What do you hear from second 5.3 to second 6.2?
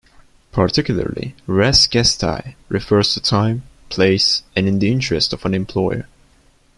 of an employer.